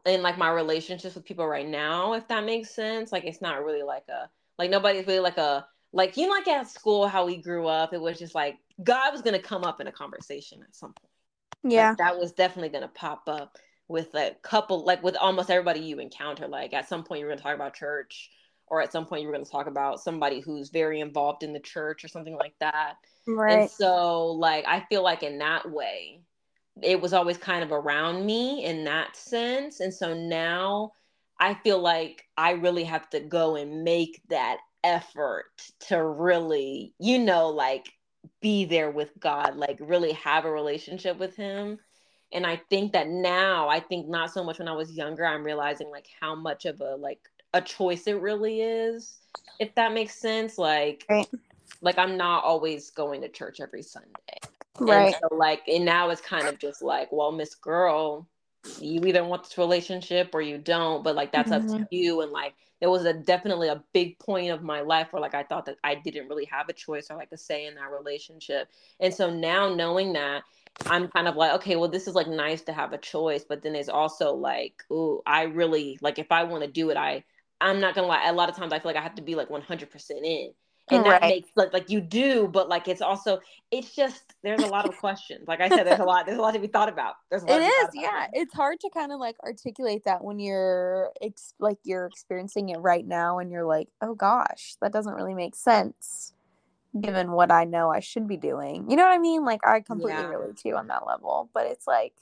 [0.06, 3.12] in like my relationships with people right now, if that makes sense.
[3.12, 4.30] Like it's not really like a
[4.60, 7.94] like nobody's really like a like you know like at school how we grew up,
[7.94, 11.74] it was just like God was gonna come up in a conversation at some point.
[11.74, 11.90] Yeah.
[11.90, 16.00] Like, that was definitely gonna pop up with a couple like with almost everybody you
[16.00, 16.48] encounter.
[16.48, 18.32] Like at some point you're gonna talk about church
[18.72, 21.60] or at some point you're going to talk about somebody who's very involved in the
[21.60, 22.94] church or something like that.
[23.28, 23.60] Right.
[23.60, 26.22] And so like I feel like in that way
[26.82, 30.94] it was always kind of around me in that sense and so now
[31.38, 35.52] I feel like I really have to go and make that effort
[35.88, 37.88] to really you know like
[38.42, 41.80] be there with God like really have a relationship with him
[42.34, 45.44] and I think that now I think not so much when I was younger I'm
[45.44, 47.20] realizing like how much of a like
[47.54, 49.18] a choice it really is
[49.60, 51.28] if that makes sense like right.
[51.82, 54.08] like i'm not always going to church every sunday
[54.80, 58.28] right and so like and now it's kind of just like well miss girl
[58.80, 61.66] you either want this relationship or you don't but like that's mm-hmm.
[61.66, 61.96] up to mm-hmm.
[61.96, 65.36] you and like there was a definitely a big point of my life where like
[65.36, 67.90] i thought that i didn't really have a choice or like a say in that
[67.92, 68.68] relationship
[69.00, 70.44] and so now knowing that
[70.86, 73.62] I'm kind of like, okay, well, this is like nice to have a choice, but
[73.62, 77.24] then it's also like, oh, I really like if I want to do it, I
[77.60, 78.28] I'm not gonna lie.
[78.28, 80.54] A lot of times I feel like I have to be like 100 percent in,
[80.92, 81.22] and right.
[81.22, 83.40] that makes like like you do, but like it's also
[83.72, 85.48] it's just there's a lot of questions.
[85.48, 87.16] Like I said, there's a lot there's a lot to be thought about.
[87.30, 88.28] There's it is, yeah.
[88.34, 92.78] It's hard to kind of like articulate that when you're it's like you're experiencing it
[92.80, 96.34] right now, and you're like, oh gosh, that doesn't really make sense
[97.00, 98.90] given what I know I should be doing.
[98.90, 99.46] You know what I mean?
[99.46, 100.28] Like I completely yeah.
[100.28, 102.14] relate to you on that level, but it's like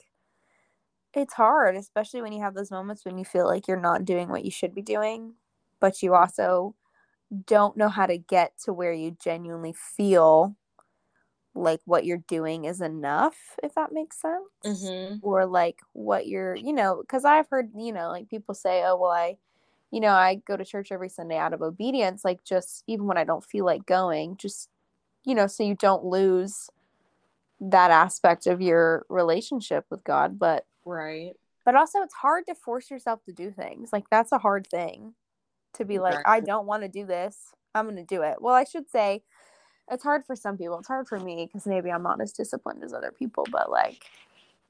[1.12, 4.28] it's hard, especially when you have those moments when you feel like you're not doing
[4.28, 5.34] what you should be doing,
[5.80, 6.20] but you mm.
[6.20, 6.76] also
[7.46, 10.56] don't know how to get to where you genuinely feel
[11.54, 14.44] like what you're doing is enough, if that makes sense.
[14.64, 15.16] Mm-hmm.
[15.22, 18.96] Or like what you're, you know, because I've heard, you know, like people say, oh,
[18.96, 19.36] well, I,
[19.90, 23.18] you know, I go to church every Sunday out of obedience, like just even when
[23.18, 24.68] I don't feel like going, just,
[25.24, 26.70] you know, so you don't lose
[27.60, 30.38] that aspect of your relationship with God.
[30.38, 31.32] But Right.
[31.64, 33.92] But also, it's hard to force yourself to do things.
[33.92, 35.14] Like, that's a hard thing
[35.74, 37.36] to be like, I don't want to do this.
[37.74, 38.36] I'm going to do it.
[38.40, 39.22] Well, I should say
[39.90, 40.78] it's hard for some people.
[40.78, 43.46] It's hard for me because maybe I'm not as disciplined as other people.
[43.50, 44.04] But like,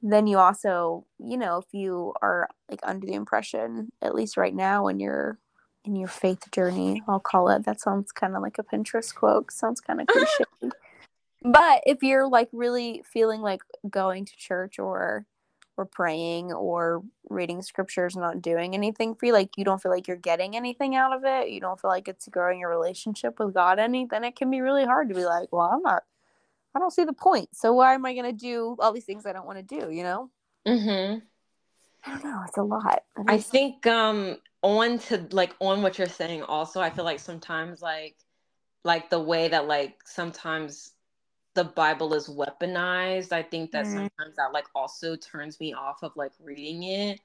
[0.02, 4.54] then you also, you know, if you are like under the impression, at least right
[4.54, 5.38] now, when you're
[5.84, 7.64] in your faith journey, I'll call it.
[7.64, 9.50] That sounds kind of like a Pinterest quote.
[9.52, 10.44] Sounds kind of cliche.
[11.42, 15.26] but if you're like really feeling like going to church or
[15.80, 20.06] or praying or reading scriptures not doing anything for you like you don't feel like
[20.06, 23.54] you're getting anything out of it you don't feel like it's growing your relationship with
[23.54, 26.02] god any then it can be really hard to be like well i'm not
[26.74, 29.26] i don't see the point so why am i going to do all these things
[29.26, 30.30] i don't want to do you know?
[30.66, 31.18] Mm-hmm.
[32.04, 36.06] I don't know it's a lot i think um on to like on what you're
[36.06, 38.16] saying also i feel like sometimes like
[38.84, 40.92] like the way that like sometimes
[41.54, 43.32] the Bible is weaponized.
[43.32, 43.92] I think that mm.
[43.92, 47.20] sometimes that like also turns me off of like reading it.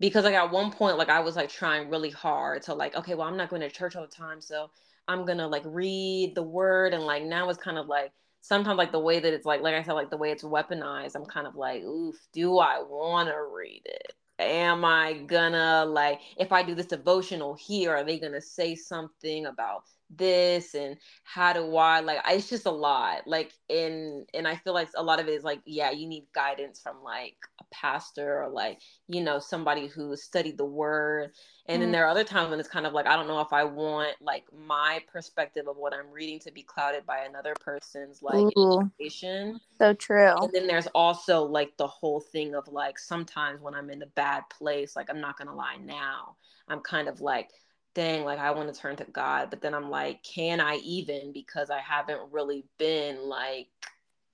[0.00, 3.14] Because like at one point, like I was like trying really hard to like, okay,
[3.14, 4.40] well, I'm not going to church all the time.
[4.40, 4.70] So
[5.08, 8.92] I'm gonna like read the word and like now it's kind of like sometimes like
[8.92, 11.46] the way that it's like like I said, like the way it's weaponized, I'm kind
[11.46, 14.12] of like, oof, do I wanna read it?
[14.38, 19.46] Am I gonna like if I do this devotional here, are they gonna say something
[19.46, 24.56] about this and how do I like it's just a lot like in and I
[24.56, 27.64] feel like a lot of it is like yeah you need guidance from like a
[27.70, 31.32] pastor or like you know somebody who studied the word
[31.66, 31.80] and mm-hmm.
[31.82, 33.64] then there are other times when it's kind of like I don't know if I
[33.64, 38.50] want like my perspective of what I'm reading to be clouded by another person's like
[38.56, 43.74] information so true and then there's also like the whole thing of like sometimes when
[43.74, 47.50] I'm in a bad place like I'm not gonna lie now I'm kind of like
[47.98, 51.32] dang, like I want to turn to God, but then I'm like, can I even?
[51.32, 53.66] Because I haven't really been like,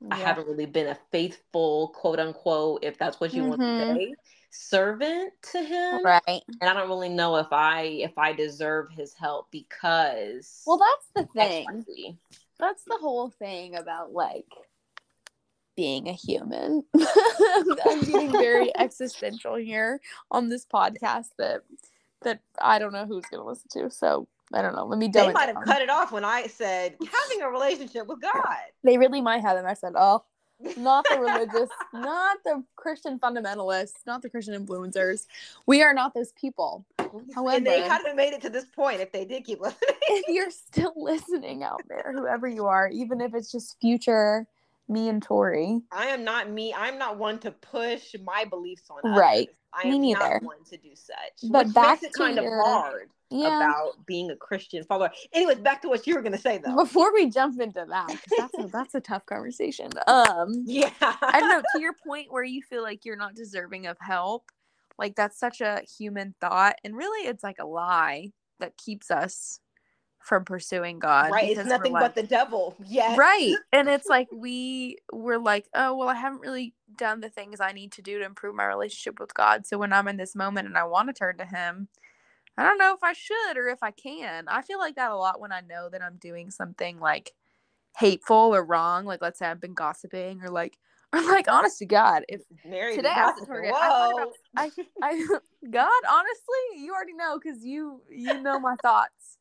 [0.03, 0.09] yeah.
[0.11, 3.48] I haven't really been a faithful, quote unquote, if that's what you mm-hmm.
[3.48, 4.14] want to say,
[4.50, 6.05] servant to him.
[6.05, 6.42] Right.
[6.61, 11.27] And I don't really know if I if I deserve his help because Well, that's
[11.27, 12.18] the thing.
[12.59, 14.44] That's the whole thing about like
[15.74, 16.85] being a human.
[16.94, 21.62] I'm getting very existential here on this podcast that
[22.24, 23.90] that I don't know who's going to listen to.
[23.90, 24.84] So I don't know.
[24.84, 25.08] Let me.
[25.08, 28.56] They might have cut it off when I said having a relationship with God.
[28.82, 30.24] They really might have, and I said, "Oh,
[30.76, 35.26] not the religious, not the Christian fundamentalists, not the Christian influencers.
[35.66, 36.84] We are not those people."
[37.34, 39.96] However, and they However- hadn't made it to this point if they did keep listening.
[40.08, 44.46] if you're still listening out there, whoever you are, even if it's just future
[44.88, 46.74] me and Tori, I am not me.
[46.74, 49.16] I'm not one to push my beliefs on others.
[49.76, 50.20] I Me am neither.
[50.20, 51.50] not one to do such.
[51.50, 53.56] But which back makes it to kind your- of hard yeah.
[53.56, 55.10] about being a Christian follower.
[55.32, 56.76] Anyways, back to what you were gonna say though.
[56.76, 59.90] Before we jump into that, that's a, that's a tough conversation.
[60.06, 60.90] Um, yeah.
[61.00, 61.62] I don't know.
[61.74, 64.50] To your point, where you feel like you're not deserving of help,
[64.98, 69.58] like that's such a human thought, and really, it's like a lie that keeps us
[70.24, 71.30] from pursuing God.
[71.30, 71.56] right.
[71.56, 72.74] It's nothing like- but the devil.
[72.87, 73.18] Yes.
[73.18, 77.60] right and it's like we were like oh well i haven't really done the things
[77.60, 80.34] i need to do to improve my relationship with god so when i'm in this
[80.34, 81.88] moment and i want to turn to him
[82.56, 85.16] i don't know if i should or if i can i feel like that a
[85.16, 87.32] lot when i know that i'm doing something like
[87.98, 90.78] hateful or wrong like let's say i've been gossiping or like
[91.12, 93.46] or like honest to god if Mary Today I was at.
[93.46, 93.72] Target.
[93.74, 94.24] I.
[94.56, 94.70] I,
[95.02, 95.26] I
[95.70, 99.38] God, honestly, you already know because you you know my thoughts.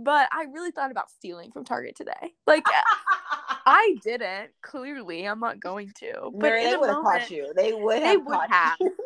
[0.00, 2.34] But I really thought about stealing from Target today.
[2.46, 2.64] Like
[3.66, 4.50] I didn't.
[4.62, 6.30] Clearly, I'm not going to.
[6.32, 7.52] But Mary, they would have caught you.
[7.54, 8.76] They would They have would caught have.
[8.80, 8.96] you.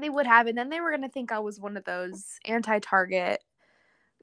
[0.00, 3.42] They would have, and then they were gonna think I was one of those anti-Target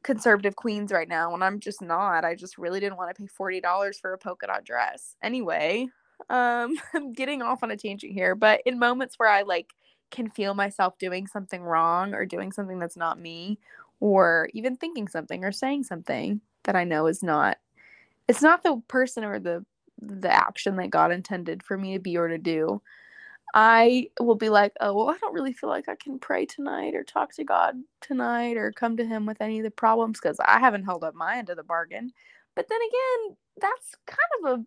[0.03, 2.23] conservative queens right now, when I'm just not.
[2.23, 5.17] I just really didn't want to pay forty dollars for a polka dot dress.
[5.21, 5.89] Anyway,
[6.29, 9.67] um, I'm getting off on a tangent here, but in moments where I like
[10.11, 13.59] can feel myself doing something wrong or doing something that's not me,
[14.05, 17.57] or even thinking something or saying something that I know is not,
[18.27, 19.65] it's not the person or the
[19.99, 22.83] the action that God intended for me to be or to do.
[23.55, 26.93] I will be like, oh, well, I don't really feel like I can pray tonight
[26.93, 30.37] or talk to God tonight or come to Him with any of the problems because
[30.45, 32.11] I haven't held up my end of the bargain.
[32.55, 34.65] But then again, that's kind of a,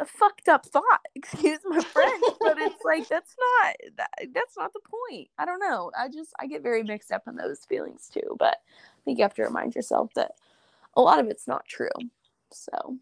[0.00, 1.00] a fucked up thought.
[1.14, 5.28] Excuse my French, but it's like that's not that, that's not the point.
[5.38, 5.90] I don't know.
[5.98, 8.36] I just I get very mixed up in those feelings too.
[8.38, 10.32] But I think you have to remind yourself that
[10.94, 11.88] a lot of it's not true.
[12.52, 12.98] So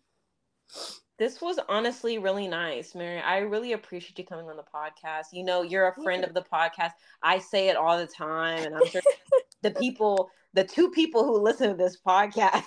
[1.18, 3.20] This was honestly really nice, Mary.
[3.20, 5.26] I really appreciate you coming on the podcast.
[5.32, 6.92] You know, you're a friend of the podcast.
[7.22, 9.00] I say it all the time, and I'm sure
[9.62, 12.64] the people, the two people who listen to this podcast,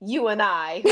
[0.00, 0.82] you and I,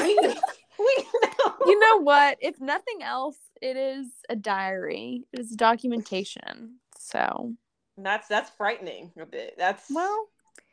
[0.81, 1.55] we know.
[1.66, 2.38] you know what?
[2.40, 5.25] If nothing else, it is a diary.
[5.33, 6.77] It is documentation.
[6.99, 7.53] So
[7.99, 9.55] That's that's frightening a bit.
[9.59, 10.29] That's well,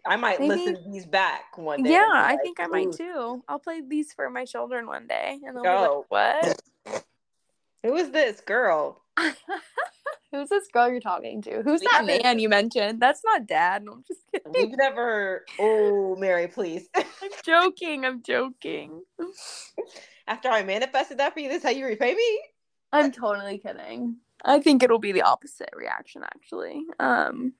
[0.06, 1.92] I might maybe- listen to these back one day.
[1.92, 3.44] yeah, be I think I might too.
[3.48, 6.06] I'll play these for my children one day, and they'll Go.
[6.10, 7.04] be like, "What?
[7.84, 9.02] Who is this girl?
[10.32, 11.62] Who's this girl you're talking to?
[11.64, 13.02] Who's We that man you mentioned?
[13.02, 13.84] That's not dad.
[13.86, 14.52] No, I'm just kidding.
[14.54, 15.46] We've never.
[15.58, 16.90] Oh, Mary, please.
[16.96, 17.06] I'm
[17.44, 18.06] joking.
[18.06, 19.04] I'm joking.
[20.28, 22.42] After I manifested that for you, this is how you repay me.
[22.92, 24.18] I'm totally kidding.
[24.44, 26.84] I think it'll be the opposite reaction, actually.
[27.00, 27.54] Um.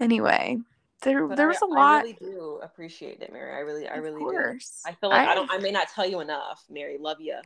[0.00, 0.58] Anyway,
[1.02, 1.98] there But there I- was a I lot.
[1.98, 3.54] I really do appreciate it, Mary.
[3.54, 4.58] I really, I of really do.
[4.84, 5.50] I feel like I, don't.
[5.50, 6.98] I may not tell you enough, Mary.
[6.98, 7.36] Love you.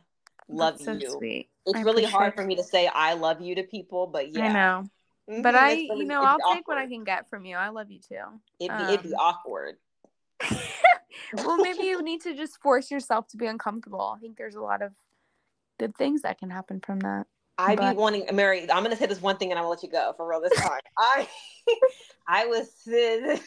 [0.47, 1.09] Love so you.
[1.17, 1.49] sweet.
[1.65, 4.45] It's I really hard for me to say I love you to people, but yeah.
[4.45, 4.89] I know,
[5.29, 7.55] Mhm, but I, really- you know, I'll be take what I can get from you.
[7.55, 8.15] I love you too.
[8.59, 9.75] It'd be, it'd be um, awkward.
[11.33, 14.13] well, maybe you need to just force yourself to be uncomfortable.
[14.15, 14.91] I think there's a lot of
[15.79, 17.27] good things that can happen from that.
[17.57, 18.61] I'd but- be wanting Mary.
[18.71, 20.59] I'm gonna say this one thing, and I'm gonna let you go for real this
[20.59, 20.79] time.
[20.97, 21.27] I,
[22.27, 22.69] I was,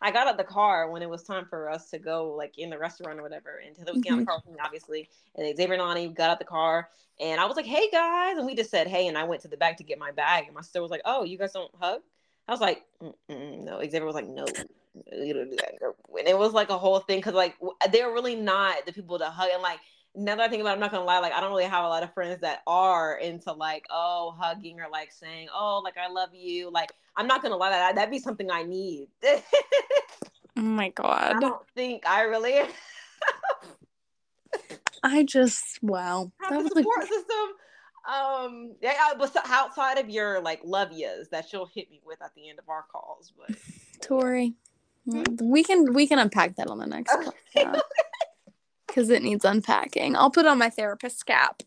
[0.00, 2.70] I got out the car when it was time for us to go, like in
[2.70, 5.82] the restaurant or whatever, and Taylor was getting out the car obviously, and Xavier and
[5.82, 8.86] Lonnie got out the car, and I was like, "Hey guys," and we just said,
[8.86, 10.90] "Hey," and I went to the back to get my bag, and my sister was
[10.90, 12.00] like, "Oh, you guys don't hug?"
[12.48, 12.84] I was like,
[13.28, 14.46] "No." Xavier was like, "No."
[15.12, 15.74] You don't do that,
[16.18, 17.56] and it was like a whole thing because like
[17.90, 19.80] they're really not the people to hug, and like
[20.16, 21.84] now that I think about it, I'm not gonna lie, like I don't really have
[21.84, 25.96] a lot of friends that are into like, oh, hugging or like saying, oh, like
[25.96, 26.70] I love you.
[26.70, 29.08] Like I'm not gonna lie, that that'd be something I need.
[30.56, 31.34] Oh my god.
[31.34, 32.54] I don't think I really
[35.02, 36.30] I just wow.
[36.40, 37.46] That the was a support system.
[38.06, 42.34] Um, yeah, but outside of your like love yous that she'll hit me with at
[42.36, 43.56] the end of our calls, but
[44.00, 44.54] Tori.
[45.06, 47.14] We can we can unpack that on the next
[47.54, 47.80] podcast
[48.94, 50.16] because it needs unpacking.
[50.16, 51.62] I'll put on my therapist cap.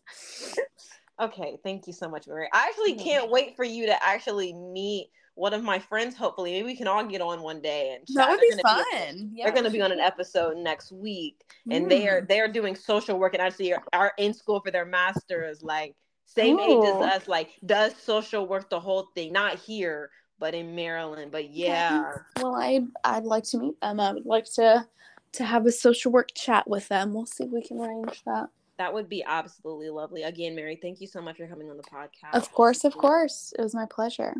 [1.20, 2.48] Okay, thank you so much, Mary.
[2.52, 6.16] I actually can't wait for you to actually meet one of my friends.
[6.16, 8.16] Hopefully, maybe we can all get on one day and chat.
[8.16, 9.32] That would They're be fun.
[9.36, 12.28] they're going to be on an episode next week, and they are mm.
[12.28, 15.94] they are doing social work and actually are, are in school for their masters, like
[16.24, 17.28] same age as us.
[17.28, 19.32] Like, does social work the whole thing?
[19.32, 21.32] Not here, but in Maryland.
[21.32, 22.12] But yeah.
[22.36, 24.00] Well, I I'd like to meet them.
[24.00, 24.86] I would like to
[25.32, 27.14] to have a social work chat with them.
[27.14, 28.50] We'll see if we can arrange that.
[28.78, 30.22] That would be absolutely lovely.
[30.22, 32.34] Again, Mary, thank you so much for coming on the podcast.
[32.34, 33.52] Of course, of course.
[33.58, 34.34] It was my pleasure.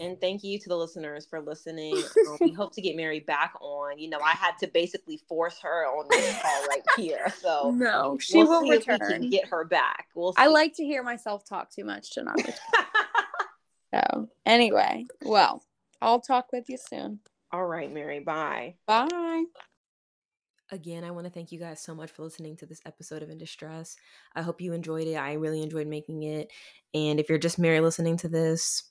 [0.00, 2.02] And thank you to the listeners for listening.
[2.28, 3.98] um, we hope to get Mary back on.
[3.98, 7.26] You know, I had to basically force her on this call right here.
[7.38, 8.98] So no, she we'll will return.
[9.02, 10.06] If we can get her back.
[10.14, 10.32] We'll.
[10.32, 10.40] See.
[10.42, 12.40] I like to hear myself talk too much to not
[13.94, 15.62] so anyway, well,
[16.00, 17.20] I'll talk with you soon.
[17.52, 18.20] All right, Mary.
[18.20, 18.76] Bye.
[18.86, 19.44] Bye.
[20.72, 23.28] Again, I want to thank you guys so much for listening to this episode of
[23.28, 23.94] In Distress.
[24.34, 25.16] I hope you enjoyed it.
[25.16, 26.50] I really enjoyed making it.
[26.94, 28.82] And if you're just Mary listening to this,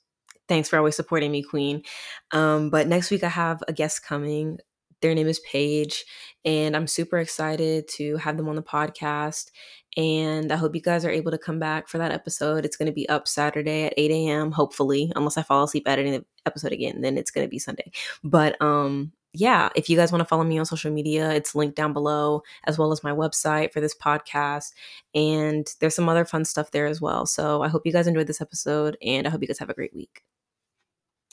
[0.46, 1.82] thanks for always supporting me, Queen.
[2.30, 4.58] Um, but next week, I have a guest coming.
[5.00, 6.04] Their name is Paige,
[6.44, 9.50] and I'm super excited to have them on the podcast.
[9.96, 12.64] And I hope you guys are able to come back for that episode.
[12.64, 16.12] It's going to be up Saturday at 8 a.m., hopefully, unless I fall asleep editing
[16.12, 17.90] the episode again, then it's going to be Sunday.
[18.22, 21.76] But um, yeah, if you guys want to follow me on social media, it's linked
[21.76, 24.72] down below, as well as my website for this podcast.
[25.14, 27.26] And there's some other fun stuff there as well.
[27.26, 29.74] So I hope you guys enjoyed this episode, and I hope you guys have a
[29.74, 30.22] great week.